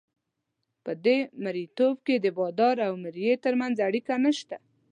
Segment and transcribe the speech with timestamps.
[0.83, 4.55] په دې مرییتوب کې د بادار او مریي ترمنځ اړیکه نشته.